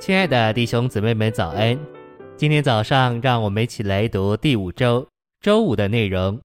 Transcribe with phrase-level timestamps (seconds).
[0.00, 1.78] 亲爱的弟兄姊妹们，早安！
[2.34, 5.06] 今天早上，让我们一起来读第五周
[5.42, 6.40] 周五的内容。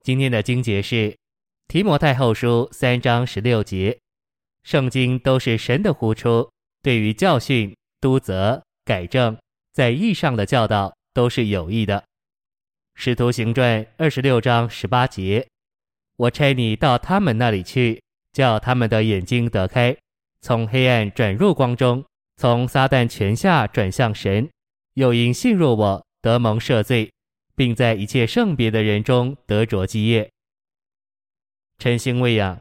[0.00, 0.96] 今天的经节是
[1.68, 3.96] 《提摩太后书》三章十六节。
[4.64, 6.50] 圣经都是神的呼出，
[6.82, 9.38] 对于教训、督责、改正，
[9.72, 11.98] 在义上的教导都是有益的。
[12.96, 15.46] 《使徒行传》二十六章十八节。
[16.16, 19.96] 我差你到他们那里去，叫他们的眼睛得开，
[20.40, 22.04] 从黑暗转入光中，
[22.36, 24.48] 从撒旦权下转向神，
[24.94, 27.10] 又因信入我得蒙赦罪，
[27.54, 30.30] 并在一切圣别的人中得着基业。
[31.78, 32.58] 晨星喂养，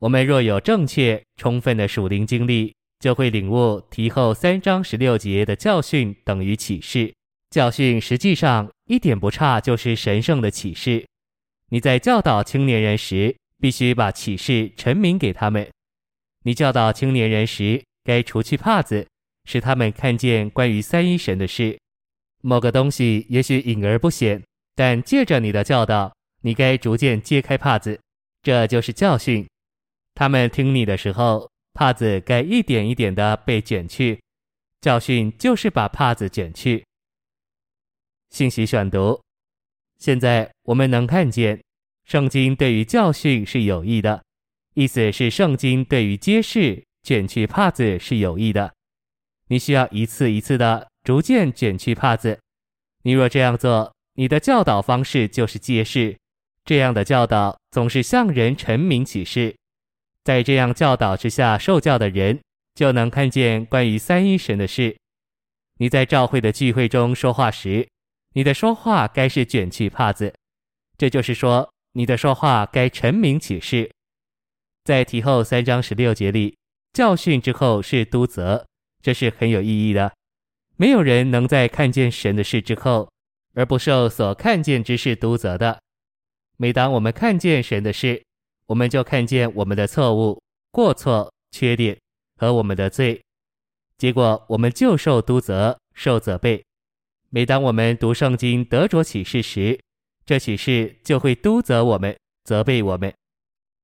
[0.00, 7.12] 我们若有正确充分的属灵经历，就会领悟提后三章十六节的教训等于启示。
[7.50, 11.06] 教训实际上一点不差，就是神圣的启示。
[11.70, 15.68] 你在教导青年人时，必须把启示陈明给他们。
[16.44, 19.06] 你教导青年人时，该除去帕子，
[19.44, 21.78] 使他们看见关于三一神的事。
[22.40, 24.42] 某个东西也许隐而不显，
[24.74, 28.00] 但借着你的教导，你该逐渐揭开帕子。
[28.42, 29.46] 这就是教训。
[30.14, 34.18] 他们听你的时候，帕子该一点一点的被卷去。
[34.80, 36.82] 教训就是把帕子卷去。
[38.30, 39.20] 信息选读。
[39.98, 41.62] 现在我们能看见，
[42.06, 44.24] 圣经对于教训是有益的，
[44.72, 48.74] 意思是圣经对于揭示卷去帕子是有益的。
[49.46, 52.38] 你需要一次一次的逐渐卷去帕子。
[53.02, 56.18] 你若这样做，你的教导方式就是揭示。
[56.66, 59.56] 这样的教导总是向人陈明启示，
[60.22, 62.38] 在这样教导之下受教的人，
[62.74, 64.94] 就能看见关于三一神的事。
[65.78, 67.88] 你在教会的聚会中说话时，
[68.34, 70.34] 你的说话该是卷去帕子，
[70.98, 73.90] 这就是说，你的说话该陈明启示。
[74.84, 76.57] 在提后三章十六节里，
[76.92, 78.66] 教训之后是督责，
[79.00, 80.12] 这是很有意义的。
[80.76, 83.10] 没有人能在看见神的事之后，
[83.54, 85.80] 而不受所看见之事督责的。
[86.56, 88.22] 每当我们看见神的事，
[88.66, 90.40] 我们就看见我们的错误、
[90.70, 91.98] 过错、缺点
[92.36, 93.20] 和我们的罪，
[93.96, 96.64] 结果我们就受督责、受责备。
[97.30, 99.78] 每当我们读圣经得着启示时，
[100.24, 103.12] 这启示就会督责我们、责备我们。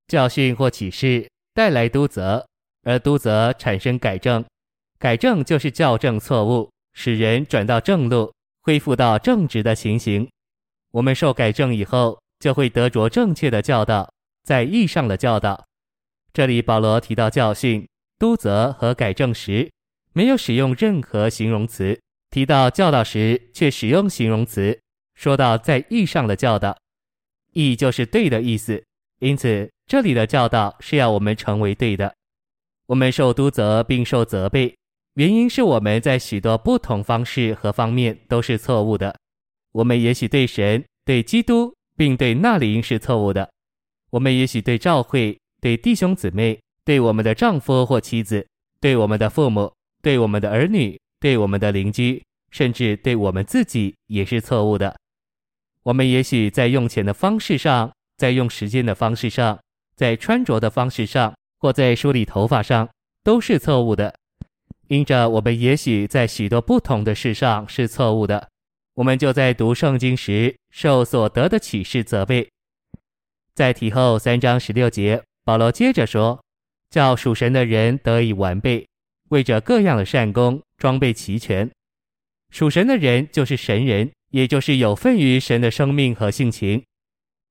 [0.07, 2.47] 教训或启示带来督责，
[2.85, 4.45] 而督责产生改正，
[4.99, 10.29] 改正就是校正错误，使人转到正路，恢复到正直的情形。
[10.93, 14.09] 我们受改正以后，就会得着正确的教导，
[14.45, 15.65] 在义上的教导。
[16.33, 17.87] 这里保罗提到教训、
[18.19, 19.71] 督责和改正时，
[20.13, 21.99] 没有使用任何形容词。
[22.31, 24.79] 提到教导时，却使用形容词，
[25.15, 26.77] 说到在义上的教导，
[27.53, 28.83] 义就是对的意思。
[29.21, 32.13] 因此，这里的教导是要我们成为对的。
[32.87, 34.77] 我们受督责并受责备，
[35.15, 39.15] 原因是我们在许多不同方式和方面都是错误的。
[39.73, 43.51] 我们也许对神、对基督，并对那灵是错误的。
[44.11, 48.47] 我们也许对教会、对弟兄姊妹、对我们的丈夫或妻子、
[48.81, 50.99] 对我们的父母、对我们的儿女。
[51.21, 54.95] 对我们的邻居，甚至对我们自己也是错误的。
[55.85, 59.59] 我们也许在用钱的方式上，在用时间的方式上，
[59.97, 61.35] 在穿着的方式上，
[61.65, 62.91] 或在梳理头发上，
[63.23, 64.15] 都是错误的。
[64.89, 68.51] 因着我们也许在许多不同的事上是错误的，
[68.97, 72.47] 我们就在读圣经时受所得的启示责备。
[73.55, 76.39] 在提后三章十六节，保罗接着说
[76.91, 78.87] ：“叫属神的人得以完备。”
[79.33, 81.71] 为着各样的善功装备齐全，
[82.51, 86.85] 属神的人就是神人，也就是有份于神的生命和性情，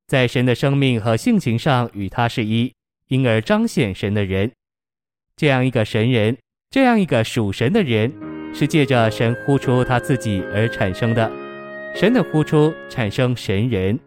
[0.06, 2.72] 在神的生命和性情上与他是一，
[3.08, 4.52] 因而彰显神的人。
[5.36, 6.38] 这样一个神人，
[6.69, 8.14] 这样一个属神的人，
[8.53, 11.31] 是借着神呼出他自己而产生的。
[11.96, 14.00] 神的呼出产生神人。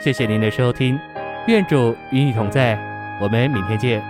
[0.00, 0.98] 谢谢您的收听，
[1.46, 2.78] 愿主与你同在，
[3.20, 4.09] 我们明天见。